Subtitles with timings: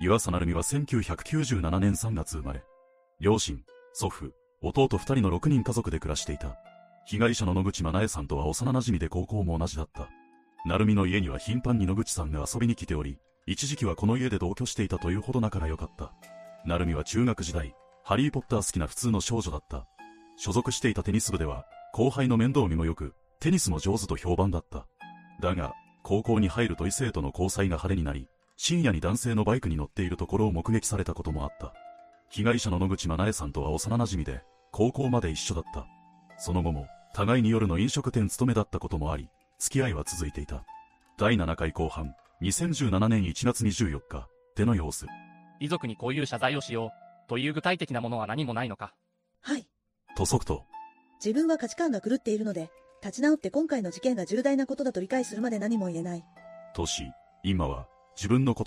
[0.00, 2.62] 岩佐成美は1997年3月生まれ。
[3.18, 4.32] 両親、祖父、
[4.62, 6.56] 弟二人の6人家族で暮らしていた。
[7.04, 10.08] 被害者の野口真奈恵さんとは幼馴染で高校も同じだった。
[10.64, 16.12] 成美の家には頻繁に野口さんが遊びに来ており、一時期はこの家で同居していたというほど仲が良かった。
[16.64, 17.74] 成美は中学時代、
[18.04, 19.88] ハリーポッター好きな普通の少女だった。
[20.36, 24.86] 所属していたテニス部では、後輩の面倒見も良く、テニスも上手と評判だった。
[25.40, 25.74] だが、
[26.04, 28.28] 高校に入ると異性との交際が派手になり、
[28.60, 31.72] 深夜に男性のバイクに乗っているところを目撃されたこともあった。
[32.28, 35.86] 被害者の野口真奈恵さんとは幼馴染で、高校まで一緒だった。
[36.38, 39.30] その後も、互いに夜の飲食店勤めだったこともあり、
[39.60, 40.64] 付き合いは続いていた。
[41.16, 45.06] 第7回後半、2017年1月24日、手の様子。
[45.60, 46.86] 遺族にこういう謝罪をしよ
[47.26, 48.92] う、という具体的なものは何もないのか。
[49.40, 49.68] はい。
[50.16, 50.64] と即と、
[51.24, 52.72] 自分は価値観が狂っているので、
[53.04, 56.24] 立ち直って今回の事件が重大なことだと理解するまで何も言えない。
[56.74, 57.04] とし、
[57.44, 57.86] 今は、
[58.18, 58.66] 自分のこと。